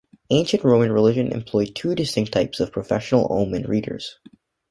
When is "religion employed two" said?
0.91-1.93